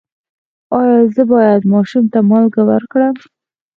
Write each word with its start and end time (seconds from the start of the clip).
ایا 0.77 0.99
زه 1.15 1.23
باید 1.31 1.61
ماشوم 1.73 2.05
ته 2.13 2.19
مالګه 2.29 2.63
ورکړم؟ 2.69 3.15